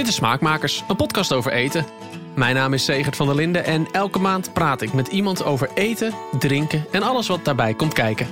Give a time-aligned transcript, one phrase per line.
[0.00, 1.86] Dit is Smaakmakers, een podcast over eten.
[2.34, 5.70] Mijn naam is Segert van der Linden en elke maand praat ik met iemand over
[5.74, 8.26] eten, drinken en alles wat daarbij komt kijken.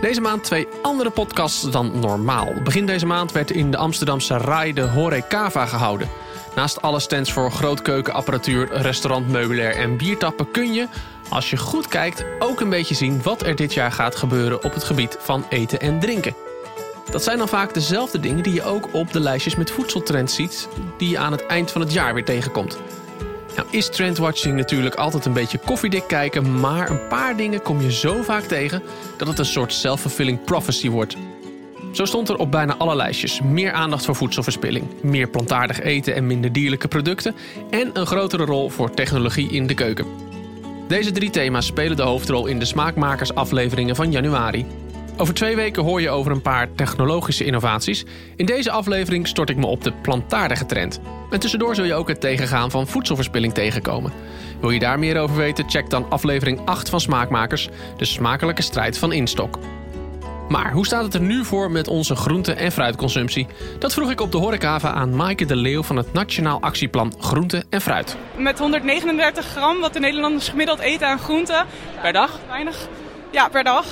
[0.00, 2.52] Deze maand twee andere podcasts dan normaal.
[2.64, 6.08] Begin deze maand werd in de Amsterdamse RAI de Horecava gehouden.
[6.54, 10.88] Naast alle stands voor grootkeukenapparatuur, restaurantmeubilair en biertappen kun je,
[11.28, 14.74] als je goed kijkt, ook een beetje zien wat er dit jaar gaat gebeuren op
[14.74, 16.34] het gebied van eten en drinken.
[17.10, 20.68] Dat zijn dan vaak dezelfde dingen die je ook op de lijstjes met voedseltrends ziet,
[20.98, 22.78] die je aan het eind van het jaar weer tegenkomt.
[23.56, 27.92] Nou is trendwatching natuurlijk altijd een beetje koffiedik kijken, maar een paar dingen kom je
[27.92, 28.82] zo vaak tegen
[29.16, 31.16] dat het een soort self-fulfilling prophecy wordt.
[31.92, 36.26] Zo stond er op bijna alle lijstjes meer aandacht voor voedselverspilling, meer plantaardig eten en
[36.26, 37.34] minder dierlijke producten
[37.70, 40.06] en een grotere rol voor technologie in de keuken.
[40.88, 44.66] Deze drie thema's spelen de hoofdrol in de smaakmakersafleveringen van januari.
[45.18, 48.04] Over twee weken hoor je over een paar technologische innovaties.
[48.36, 51.00] In deze aflevering stort ik me op de plantaardige trend.
[51.30, 54.12] En tussendoor zul je ook het tegengaan van voedselverspilling tegenkomen.
[54.60, 55.70] Wil je daar meer over weten?
[55.70, 59.58] Check dan aflevering 8 van Smaakmakers, de smakelijke strijd van Instok.
[60.48, 63.46] Maar hoe staat het er nu voor met onze groente- en fruitconsumptie?
[63.78, 67.64] Dat vroeg ik op de horecava aan Maaike de Leeuw van het Nationaal Actieplan Groente
[67.70, 68.16] en Fruit.
[68.36, 71.66] Met 139 gram, wat de Nederlanders gemiddeld eten aan groenten.
[72.02, 72.40] Per dag?
[72.48, 72.88] Weinig.
[73.30, 73.86] Ja, per dag.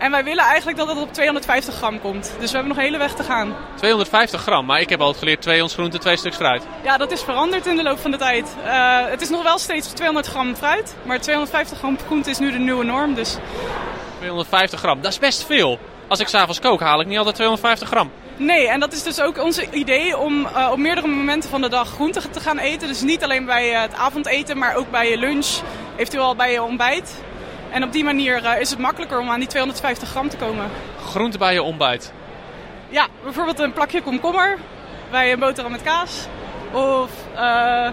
[0.00, 2.34] En wij willen eigenlijk dat het op 250 gram komt.
[2.38, 3.56] Dus we hebben nog een hele weg te gaan.
[3.74, 6.62] 250 gram, maar ik heb altijd geleerd twee ons groente, twee stuks fruit.
[6.82, 8.56] Ja, dat is veranderd in de loop van de tijd.
[8.64, 12.50] Uh, het is nog wel steeds 200 gram fruit, maar 250 gram groente is nu
[12.50, 13.14] de nieuwe norm.
[13.14, 13.36] Dus...
[14.18, 15.78] 250 gram, dat is best veel.
[16.08, 18.10] Als ik s'avonds kook, haal ik niet altijd 250 gram.
[18.36, 21.68] Nee, en dat is dus ook ons idee om uh, op meerdere momenten van de
[21.68, 22.88] dag groente te gaan eten.
[22.88, 25.60] Dus niet alleen bij het avondeten, maar ook bij je lunch,
[25.96, 27.22] eventueel bij je ontbijt.
[27.70, 30.70] En op die manier uh, is het makkelijker om aan die 250 gram te komen.
[31.04, 32.12] Groente bij je ontbijt?
[32.88, 34.58] Ja, bijvoorbeeld een plakje komkommer
[35.10, 36.26] bij een boterham met kaas.
[36.72, 37.88] Of uh,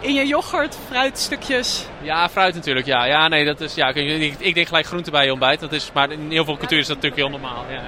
[0.00, 1.86] in je yoghurt, fruitstukjes.
[2.02, 2.86] Ja, fruit natuurlijk.
[2.86, 5.60] Ja, ja nee, dat is, ja, ik, ik denk gelijk groente bij je ontbijt.
[5.60, 7.64] Dat is, maar in heel veel cultuur is dat natuurlijk heel normaal.
[7.70, 7.80] Ja.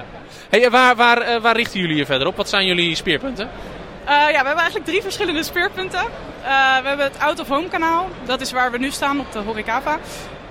[0.49, 2.35] Hey, waar, waar, uh, waar richten jullie je verder op?
[2.35, 3.49] Wat zijn jullie speerpunten?
[4.03, 5.99] Uh, ja, we hebben eigenlijk drie verschillende speerpunten.
[5.99, 8.09] Uh, we hebben het Out of Home kanaal.
[8.25, 9.99] Dat is waar we nu staan op de Horecava.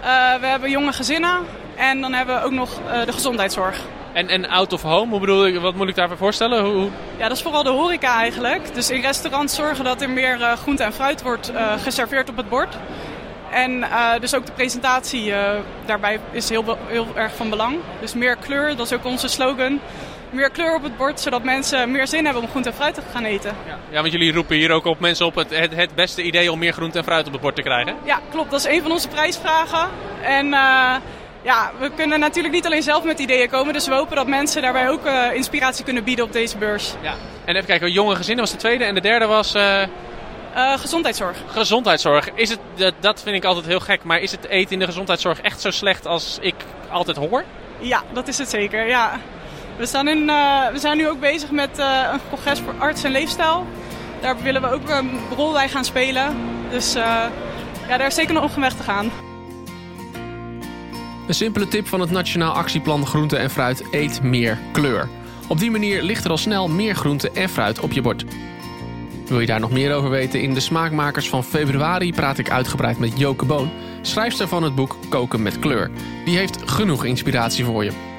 [0.03, 1.39] Uh, we hebben jonge gezinnen
[1.77, 3.81] en dan hebben we ook nog uh, de gezondheidszorg.
[4.13, 6.65] En, en out of home, hoe bedoel ik, wat moet ik daarvoor voorstellen?
[6.65, 6.91] Hoe, hoe...
[7.17, 8.75] Ja, dat is vooral de horeca eigenlijk.
[8.75, 11.53] Dus in restaurants zorgen dat er meer uh, groente en fruit wordt
[11.83, 12.77] geserveerd op het bord.
[13.51, 13.85] En
[14.21, 15.33] dus ook de presentatie
[15.87, 17.77] daarbij is heel, heel erg van belang.
[18.01, 19.81] Dus meer kleur, dat is ook onze slogan
[20.33, 23.03] meer kleur op het bord, zodat mensen meer zin hebben om groente en fruit te
[23.13, 23.57] gaan eten.
[23.67, 26.53] Ja, ja want jullie roepen hier ook op mensen op het, het, het, beste idee
[26.53, 27.97] om meer groente en fruit op het bord te krijgen.
[28.05, 28.51] Ja, klopt.
[28.51, 29.89] Dat is een van onze prijsvragen.
[30.23, 30.95] En uh,
[31.43, 34.63] ja, we kunnen natuurlijk niet alleen zelf met ideeën komen, dus we hopen dat mensen
[34.63, 36.95] daarbij ook uh, inspiratie kunnen bieden op deze beurs.
[37.03, 37.15] Ja.
[37.45, 39.55] En even kijken, jonge gezinnen was de tweede en de derde was...
[39.55, 39.83] Uh...
[40.57, 41.37] Uh, gezondheidszorg.
[41.47, 42.29] Gezondheidszorg.
[42.35, 44.85] Is het, dat, dat vind ik altijd heel gek, maar is het eten in de
[44.85, 46.55] gezondheidszorg echt zo slecht als ik
[46.91, 47.45] altijd hoor?
[47.79, 49.21] Ja, dat is het zeker, ja.
[49.77, 53.05] We, staan in, uh, we zijn nu ook bezig met uh, een congres voor arts
[53.05, 53.67] en leefstijl.
[54.21, 56.37] Daar willen we ook een rol bij gaan spelen.
[56.71, 57.03] Dus uh,
[57.89, 59.11] ja, daar is zeker nog een weg te gaan.
[61.27, 65.09] Een simpele tip van het Nationaal Actieplan Groente en Fruit eet meer kleur.
[65.49, 68.25] Op die manier ligt er al snel meer groente en fruit op je bord.
[69.27, 70.43] Wil je daar nog meer over weten?
[70.43, 73.71] In de Smaakmakers van februari praat ik uitgebreid met Joke Boon,
[74.03, 75.91] schrijfster van het boek Koken met kleur.
[76.25, 78.12] Die heeft genoeg inspiratie voor je.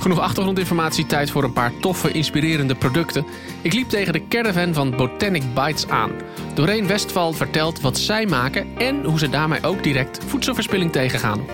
[0.00, 3.26] Genoeg achtergrondinformatie, tijd voor een paar toffe, inspirerende producten.
[3.62, 6.12] Ik liep tegen de caravan van Botanic Bites aan.
[6.54, 11.46] Doreen Westval vertelt wat zij maken en hoe ze daarmee ook direct voedselverspilling tegengaan.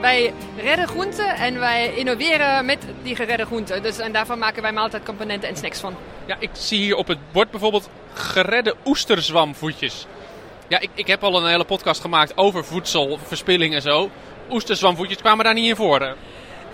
[0.00, 3.82] Wij redden groenten en wij innoveren met die geredde groenten.
[3.82, 5.94] Dus, en daarvan maken wij maaltijdcomponenten en snacks van.
[6.26, 10.06] Ja, ik zie hier op het bord bijvoorbeeld geredde oesterzwamvoetjes.
[10.68, 14.10] Ja, ik, ik heb al een hele podcast gemaakt over voedselverspilling en zo.
[14.50, 16.16] Oesterzwamvoetjes kwamen daar niet in voor.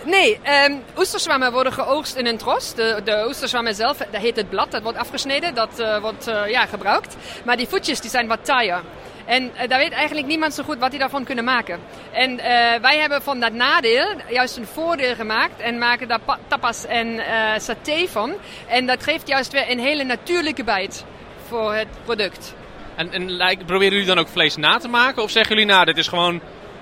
[0.08, 2.74] Nee, um, worden geoogst in een tros.
[2.74, 6.66] De, de zelf, dat heet het blad, dat wordt afgesneden, dat uh, wordt uh, ja,
[6.66, 7.16] gebruikt.
[7.44, 8.82] Maar die voetjes die zijn wat taaier.
[9.24, 11.80] En uh, daar weet eigenlijk niemand zo goed wat die daarvan kunnen maken.
[12.12, 12.36] En
[12.80, 17.20] wij hebben van dat nadeel juist een voordeel gemaakt en maken daar tapas en
[17.60, 18.34] saté van.
[18.66, 21.04] En dat geeft juist weer een hele natuurlijke bijt
[21.48, 22.54] voor het product.
[22.94, 25.22] En, en proberen jullie dan ook vlees na te maken?
[25.22, 26.40] Of zeggen jullie nou, dit is gewoon,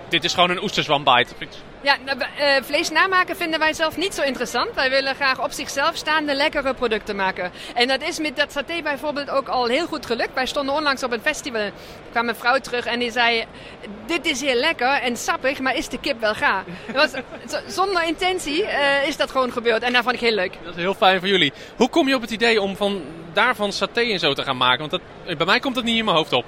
[0.08, 1.34] dit is gewoon een oesterzwambite?
[1.86, 4.74] Ja, uh, vlees namaken vinden wij zelf niet zo interessant.
[4.74, 7.52] Wij willen graag op zichzelf staande lekkere producten maken.
[7.74, 10.34] En dat is met dat saté bijvoorbeeld ook al heel goed gelukt.
[10.34, 11.60] Wij stonden onlangs op een festival.
[11.60, 11.72] Er
[12.10, 13.44] kwam een vrouw terug en die zei...
[14.06, 16.64] Dit is heel lekker en sappig, maar is de kip wel gaar?
[16.92, 17.10] Was,
[17.78, 19.82] zonder intentie uh, is dat gewoon gebeurd.
[19.82, 20.52] En dat vond ik heel leuk.
[20.64, 21.52] Dat is heel fijn voor jullie.
[21.76, 24.88] Hoe kom je op het idee om van daarvan saté en zo te gaan maken?
[24.88, 26.44] Want dat, bij mij komt dat niet in mijn hoofd op.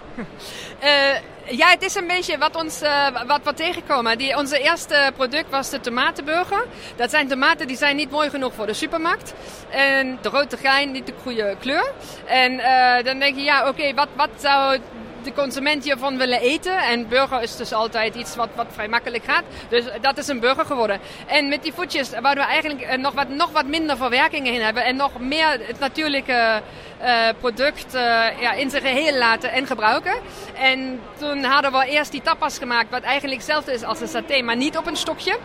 [0.85, 1.17] Uh,
[1.51, 4.19] ja, het is een beetje wat, ons, uh, wat we tegenkomen.
[4.19, 6.65] Die, onze eerste product was de tomatenburger.
[6.97, 9.35] Dat zijn tomaten die zijn niet mooi genoeg voor de supermarkt.
[9.71, 11.93] En de rode gein, niet de goede kleur.
[12.27, 14.79] En uh, dan denk je, ja, oké, wat, wat zou
[15.23, 16.79] de consument hiervan willen eten.
[16.79, 19.45] En burger is dus altijd iets wat, wat vrij makkelijk gaat.
[19.69, 21.01] Dus dat is een burger geworden.
[21.27, 24.85] En met die voetjes wouden we eigenlijk nog wat, nog wat minder verwerkingen in hebben.
[24.85, 26.63] En nog meer het natuurlijke
[27.03, 28.01] uh, product uh,
[28.41, 30.15] ja, in zijn geheel laten en gebruiken.
[30.55, 34.43] En toen hadden we eerst die tapas gemaakt, wat eigenlijk hetzelfde is als een saté,
[34.43, 35.39] maar niet op een stokje.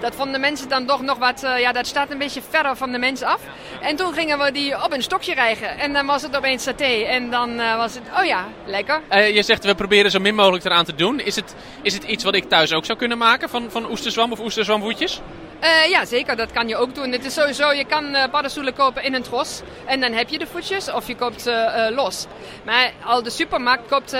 [0.00, 2.76] Dat vonden de mensen dan toch nog wat, uh, ja, dat staat een beetje verder
[2.76, 3.40] van de mensen af.
[3.80, 5.78] En toen gingen we die op een stokje rijgen.
[5.78, 6.84] En dan was het opeens saté.
[6.84, 9.00] En dan was het, oh ja, lekker.
[9.32, 11.20] je zegt, we proberen zo min mogelijk eraan te doen.
[11.20, 14.32] Is het, is het iets wat ik thuis ook zou kunnen maken van, van oesterzwam
[14.32, 15.20] of oesterzwamvoetjes?
[15.66, 16.36] Uh, ja, zeker.
[16.36, 17.12] Dat kan je ook doen.
[17.12, 19.60] Het is sowieso, je kan uh, paddenstoelen kopen in een tros.
[19.84, 20.92] En dan heb je de voetjes.
[20.92, 22.26] Of je koopt ze uh, los.
[22.64, 24.16] Maar al de supermarkt koopt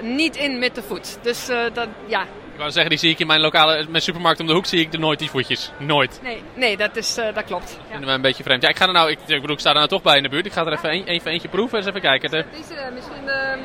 [0.00, 1.18] niet in met de voet.
[1.22, 2.22] Dus dat, ja.
[2.22, 4.80] Ik wou zeggen, die zie ik in mijn lokale mijn supermarkt om de hoek, zie
[4.80, 5.70] ik er nooit die voetjes.
[5.78, 6.20] Nooit.
[6.22, 7.66] Nee, nee dat, is, dat klopt.
[7.66, 8.62] Dat vinden we een beetje vreemd.
[8.62, 10.22] Ja, ik ga er nou, ik, ik bedoel, ik sta er nou toch bij in
[10.22, 10.46] de buurt.
[10.46, 11.78] Ik ga er even, een, even eentje proeven.
[11.78, 12.30] Eens even kijken.
[12.30, 12.44] De...
[12.50, 13.58] Deze, misschien de,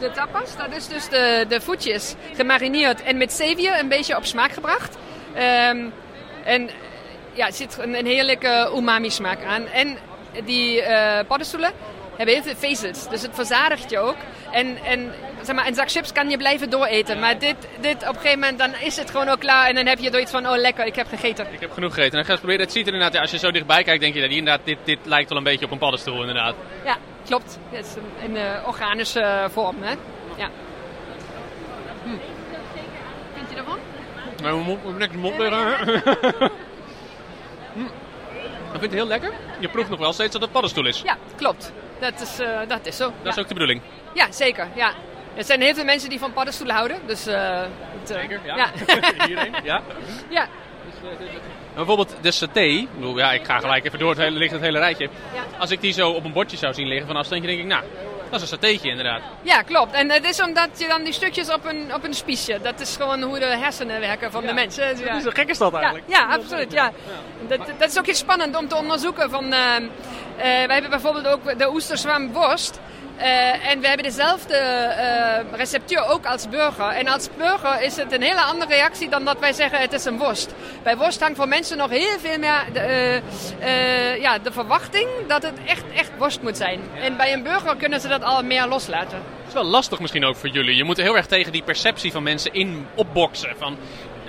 [0.00, 0.56] de tapas.
[0.56, 4.96] Dat is dus de, de voetjes gemarineerd en met zeewier een beetje op smaak gebracht.
[5.70, 5.92] Um,
[6.44, 6.70] en
[7.32, 9.66] ja, er zit een, een heerlijke umami smaak aan.
[9.66, 9.98] En
[10.44, 11.72] die uh, paddenstoelen
[12.16, 13.08] hebben heel veel vezels.
[13.08, 14.16] Dus het verzadigt je ook.
[14.50, 15.12] En, en
[15.42, 17.18] zeg maar, een zak chips kan je blijven dooreten.
[17.18, 19.68] Maar dit, dit op een gegeven moment dan is het gewoon ook klaar.
[19.68, 21.46] En dan heb je zoiets van, oh lekker, ik heb gegeten.
[21.50, 22.18] Ik heb genoeg gegeten.
[22.18, 22.64] En ga eens proberen.
[22.64, 24.98] Het ziet er inderdaad, als je zo dichtbij kijkt, denk je dat inderdaad, dit, dit
[25.04, 26.54] lijkt wel een beetje op een paddenstoel inderdaad.
[26.84, 26.96] Ja,
[27.26, 27.58] klopt.
[27.70, 29.76] Het is een, een uh, organische vorm.
[29.82, 29.94] Hè?
[30.36, 30.50] Ja.
[32.04, 32.41] Hm.
[34.42, 35.76] Nou, we moeten niks mond liggen.
[37.74, 37.80] hm.
[38.72, 39.32] Ik vind het heel lekker.
[39.58, 41.02] Je proeft nog wel steeds dat het paddenstoel is.
[41.04, 41.72] Ja, klopt.
[42.00, 43.04] Dat is, uh, dat is zo.
[43.04, 43.30] Dat ja.
[43.30, 43.80] is ook de bedoeling.
[44.14, 44.68] Ja, zeker.
[44.74, 44.92] Ja.
[45.34, 46.96] Er zijn heel veel mensen die van paddenstoelen houden.
[47.06, 48.56] Dus, uh, het, uh, zeker, ja.
[48.56, 48.70] ja.
[49.64, 49.82] Ja.
[50.28, 50.48] ja.
[51.74, 52.86] bijvoorbeeld de saté.
[53.14, 55.08] Ja, ik ga gelijk even door, het hele, ligt het hele rijtje.
[55.58, 57.84] Als ik die zo op een bordje zou zien liggen van afstandje, denk ik, nou,
[58.32, 59.22] dat is een satéetje inderdaad.
[59.42, 59.92] Ja, klopt.
[59.92, 62.58] En het is omdat je dan die stukjes op een, op een spiesje.
[62.62, 64.48] Dat is gewoon hoe de hersenen werken van ja.
[64.48, 64.98] de mensen.
[64.98, 65.20] Ja.
[65.20, 66.04] Zo gek is dat eigenlijk.
[66.08, 66.72] Ja, ja absoluut.
[66.72, 66.92] Ja.
[67.48, 69.30] Dat, dat is ook heel spannend om te onderzoeken.
[69.30, 69.88] Van, uh, uh,
[70.36, 72.80] wij hebben bijvoorbeeld ook de oesterzwamworst.
[73.18, 76.88] Uh, en we hebben dezelfde uh, receptuur ook als burger.
[76.88, 80.04] En als burger is het een hele andere reactie dan dat wij zeggen het is
[80.04, 80.54] een worst.
[80.82, 83.20] Bij worst hangt voor mensen nog heel veel meer de,
[83.60, 86.80] uh, ja, de verwachting dat het echt, echt worst moet zijn.
[87.00, 89.16] En bij een burger kunnen ze dat al meer loslaten.
[89.16, 90.76] Het is wel lastig misschien ook voor jullie.
[90.76, 93.54] Je moet heel erg tegen die perceptie van mensen in opboksen.
[93.58, 93.76] Van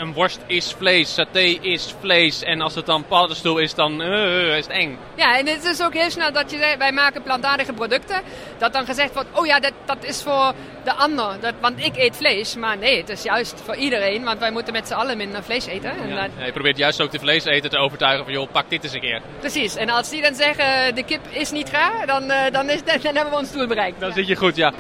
[0.04, 2.44] een worst is vlees, saté is vlees.
[2.44, 4.98] En als het dan paddenstoel is, dan uh, is het eng.
[5.16, 8.22] Ja, en het is ook heel snel dat je wij maken plantaardige producten.
[8.58, 10.54] Dat dan gezegd wordt, oh ja, dat, dat is voor
[10.84, 11.38] de ander.
[11.40, 12.56] Dat, want ik eet vlees.
[12.56, 14.24] Maar nee, het is juist voor iedereen.
[14.24, 15.92] Want wij moeten met z'n allen minder vlees eten.
[15.92, 16.28] En ja.
[16.38, 19.02] ja, je probeert juist ook de vleeseter te overtuigen van, joh, pak dit eens een
[19.02, 19.22] keer.
[19.40, 19.76] Precies.
[19.76, 23.16] En als die dan zeggen, de kip is niet gaar, dan, dan, is, dan, dan
[23.16, 24.00] hebben we ons doel bereikt.
[24.00, 24.74] Dan zit je goed, ja.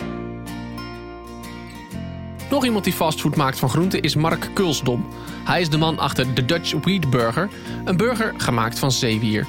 [2.53, 5.07] Nog iemand die fastfood maakt van groenten is Mark Kulsdom.
[5.43, 7.49] Hij is de man achter de Dutch Wheat Burger,
[7.85, 9.47] een burger gemaakt van zeewier.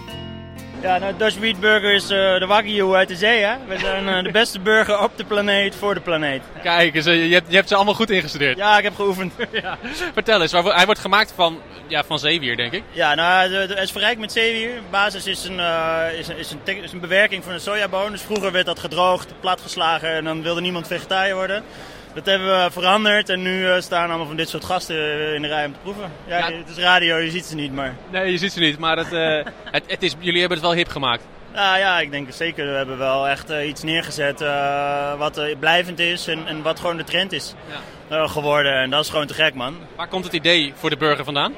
[0.83, 3.55] Ja, nou, Dutch Wheat Burger is uh, de Wagyu uit de zee, hè?
[3.69, 6.43] We zijn uh, de beste burger op de planeet voor de planeet.
[6.63, 8.57] Kijk, dus, uh, je, hebt, je hebt ze allemaal goed ingestudeerd.
[8.57, 9.33] Ja, ik heb geoefend.
[9.63, 9.79] ja.
[10.13, 12.83] Vertel eens, hij wordt gemaakt van, ja, van zeewier, denk ik?
[12.91, 14.75] Ja, nou, hij is verrijkt met zeewier.
[14.75, 15.59] De basis is een,
[16.19, 18.11] is, een, is, een, is een bewerking van een sojaboon.
[18.11, 21.65] Dus vroeger werd dat gedroogd, platgeslagen en dan wilde niemand vegetariër worden.
[22.15, 25.49] Dat hebben we veranderd en nu uh, staan allemaal van dit soort gasten in de
[25.49, 26.13] rij om te proeven.
[26.27, 27.95] Ja, ja, Het is radio, je ziet ze niet, maar...
[28.11, 29.45] Nee, je ziet ze niet, maar het, uh,
[29.77, 31.23] het, het, is, jullie hebben het wel hip gemaakt.
[31.55, 32.67] Ja, ja, ik denk zeker.
[32.67, 34.45] We hebben wel echt uh, iets neergezet
[35.19, 37.55] wat blijvend is en, en, wat gewoon de trend is
[38.09, 38.27] ja.
[38.27, 38.73] geworden.
[38.73, 39.77] En dat is gewoon te gek, man.
[39.97, 41.55] Waar komt het idee voor de burger vandaan?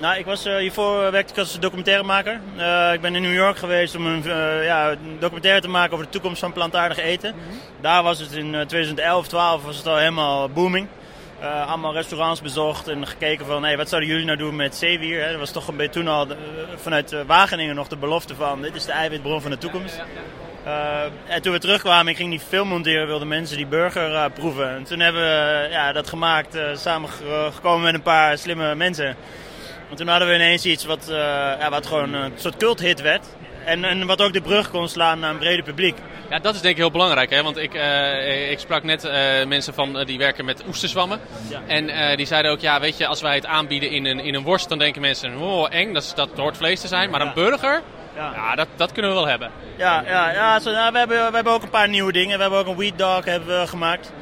[0.00, 2.40] Nou, ik was, uh, hiervoor werkte ik als documentairemaker.
[2.56, 6.04] Uh, ik ben in New York geweest om een uh, ja, documentaire te maken over
[6.04, 7.34] de toekomst van plantaardig eten.
[7.34, 7.58] Mm -hmm.
[7.80, 10.86] Daar was het in 2011, 12 was het al helemaal booming.
[11.66, 15.22] allemaal restaurants bezocht en gekeken van hey, wat zouden jullie nou doen met zeewier.
[15.22, 15.30] Hè?
[15.30, 16.26] Dat was toch een beetje toen al
[16.76, 19.96] vanuit Wageningen nog de belofte van dit is de eiwitbron van de toekomst.
[19.96, 20.04] Ja,
[20.64, 21.34] ja, ja.
[21.34, 24.70] en toen we terugkwamen, ik ging die film monteren, wilden mensen die burger proeven.
[24.70, 27.08] En toen hebben we ja, dat gemaakt, samen
[27.52, 29.16] gekomen met een paar slimme mensen.
[29.90, 31.16] Want toen hadden we ineens iets wat, uh,
[31.58, 33.26] ja, wat gewoon een soort culthit werd.
[33.64, 35.96] En, en wat ook de brug kon slaan naar een breder publiek.
[36.30, 37.30] Ja, dat is denk ik heel belangrijk.
[37.30, 37.42] Hè?
[37.42, 39.12] Want ik, uh, ik sprak net uh,
[39.46, 41.20] mensen van, die werken met oesterzwammen.
[41.48, 41.60] Ja.
[41.66, 44.42] En die zeiden ook, ja, weet je, als wij het aanbieden in een, in een
[44.42, 47.10] worst, dan denken mensen, oh, eng, dat, dat hoort vlees te zijn.
[47.10, 47.82] Maar een burger,
[48.16, 48.32] Ja.
[48.34, 49.50] Ja, dat, dat kunnen we wel hebben.
[49.76, 52.36] Ja, ja, ja zo, nou, we, hebben, we hebben ook een paar nieuwe dingen.
[52.36, 54.12] We hebben ook een weed dog hebben we gemaakt.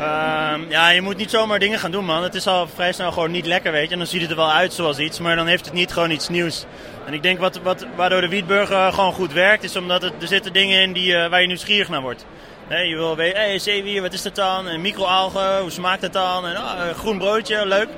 [0.00, 2.22] Ehm, ja, je moet niet zomaar dingen gaan doen, man.
[2.22, 3.92] Het is al vrij snel gewoon niet lekker, weet je.
[3.92, 6.10] En dan ziet het er wel uit zoals iets, maar dan heeft het niet gewoon
[6.10, 6.64] iets nieuws.
[7.06, 10.28] En ik denk wat, wat, waardoor de wietburger gewoon goed werkt, is omdat het, er
[10.28, 12.24] zitten dingen in die, eh, waar je nieuwsgierig naar wordt.
[12.68, 14.68] Je wil weten, hey, zeewier, wat is dat dan?
[14.68, 16.46] En microalgen, hoe smaakt het dan?
[16.46, 16.56] En
[16.88, 17.88] een groen broodje, leuk.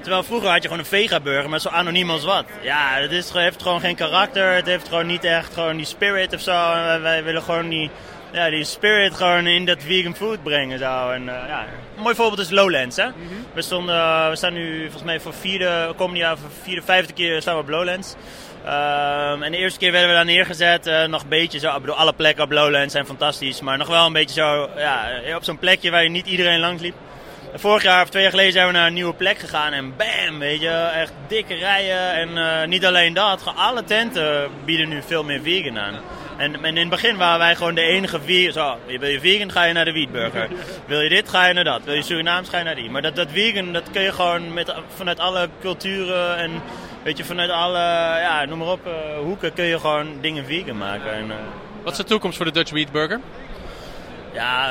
[0.00, 2.44] Terwijl vroeger had je gewoon een vegaburger, maar zo anoniem als wat.
[2.62, 4.54] Ja, het is, heeft gewoon geen karakter.
[4.54, 6.52] Het heeft gewoon niet echt gewoon die spirit of zo.
[7.02, 7.90] Wij willen gewoon die,
[8.32, 10.78] ja, die spirit gewoon in dat vegan food brengen.
[10.78, 11.10] Zo.
[11.10, 11.64] En, eh, ja.
[11.96, 12.96] Een mooi voorbeeld is Lowlands.
[12.96, 13.06] Hè?
[13.54, 17.12] we, stonden, eh, we staan nu volgens mij voor vierde, komende jaar voor vierde, vijfde
[17.12, 18.14] keer staan we op Lowlands.
[18.64, 21.74] Ehm, en de eerste keer werden we daar neergezet, eh, nog een beetje zo.
[21.74, 25.10] Ik bedoel, alle plekken op Lowlands zijn fantastisch, maar nog wel een beetje zo, ja,
[25.36, 26.94] op zo'n plekje waar je niet iedereen langs liep.
[27.54, 30.38] Vorig jaar of twee jaar geleden zijn we naar een nieuwe plek gegaan en bam,
[30.38, 32.12] weet je, echt dikke rijen.
[32.14, 35.94] En niet alleen dat, alle tenten bieden nu veel meer vegan aan.
[36.40, 38.52] En, en in het begin waren wij gewoon de enige vegan.
[38.52, 40.48] Zo, wil je vegan, ga je naar de Wietburger.
[40.86, 41.84] Wil je dit, ga je naar dat.
[41.84, 42.90] Wil je Surinaams, ga je naar die.
[42.90, 46.50] Maar dat, dat vegan, dat kun je gewoon met, vanuit alle culturen en
[47.02, 47.78] weet je, vanuit alle,
[48.20, 51.12] ja, noem maar op, eh, hoeken kun je gewoon dingen vegan maken.
[51.12, 51.36] En, eh,
[51.82, 53.20] Wat is de toekomst voor de Dutch Wheat Burger?
[54.32, 54.68] ja,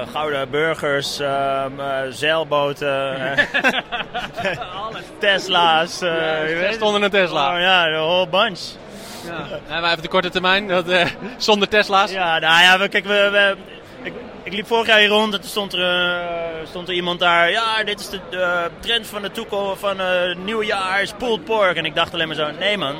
[0.00, 3.16] eh, gouden burgers, ehm, eh, zeilboten,
[5.18, 5.98] Tesla's.
[5.98, 6.74] je weet het.
[6.74, 7.54] Stond een Tesla.
[7.54, 8.60] Oh, ja, de whole bunch.
[9.28, 9.80] Ja.
[9.80, 11.06] Wij even de korte termijn, dat, eh,
[11.36, 12.10] zonder Tesla's.
[12.10, 13.56] Ja, nou ja, we, kijk, we,
[14.02, 17.20] ik, ik liep vorig jaar hier rond en toen stond er, eh, stond er iemand
[17.20, 17.50] daar.
[17.50, 21.12] Ja, dit is de eh, trend van de toekomst van eh, het nieuwe jaar, is
[21.18, 21.76] pulled pork.
[21.76, 22.96] En ik dacht alleen maar zo, nee man,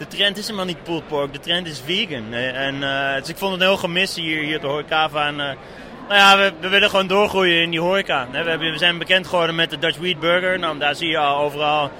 [0.00, 2.32] de trend is helemaal niet pulled pork, de trend is vegan.
[2.32, 5.18] Eh, En, eh, dus ik vond het een heel gemis hier, hier op de.
[5.18, 5.56] En, eh,
[6.08, 8.26] nou ja, we, we willen gewoon doorgroeien in die horeca.
[8.30, 10.58] We, hebben, we zijn bekend geworden met de Dutch Wheat Burger.
[10.58, 11.90] Nou, daar zie je al overal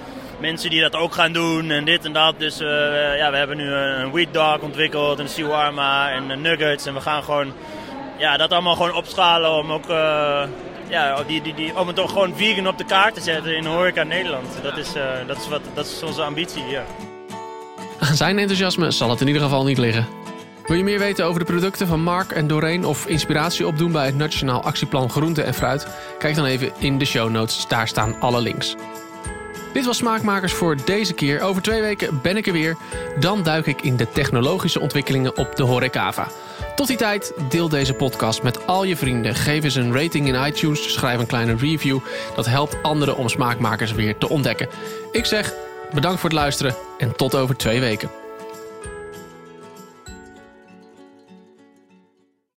[0.40, 2.34] mensen die dat ook gaan doen en dit en dat.
[2.38, 2.68] Dus eh,
[3.16, 6.86] ja, we hebben nu een, wheat dog ontwikkeld, een shawarma en nuggets.
[6.86, 7.52] En we gaan gewoon
[8.18, 10.42] ja, dat allemaal gewoon opschalen om ook eh,
[10.88, 13.64] ja, die, die, die, om het toch gewoon vegan op de kaart te zetten in
[13.64, 14.46] horeca Nederland.
[14.62, 16.82] Dat is, eh, dat is, wat, dat is onze ambitie hier.
[17.98, 20.06] Aan zijn enthousiasme zal het in ieder geval niet liggen.
[20.66, 24.06] Wil je meer weten over de producten van Mark en Doreen of inspiratie opdoen bij
[24.06, 25.86] het Nationaal Actieplan Groente en Fruit?
[26.18, 28.76] Kijk dan even in de show notes, daar staan alle links.
[29.72, 31.40] Dit was Smaakmakers voor deze keer.
[31.40, 32.76] Over twee weken ben ik er weer.
[33.20, 36.28] Dan duik ik in de technologische ontwikkelingen op de Horecava.
[36.74, 39.34] Tot die tijd, deel deze podcast met al je vrienden.
[39.34, 41.98] Geef eens een rating in iTunes, schrijf een kleine review.
[42.34, 44.68] Dat helpt anderen om Smaakmakers weer te ontdekken.
[45.12, 45.54] Ik zeg
[45.92, 48.19] bedankt voor het luisteren en tot over twee weken.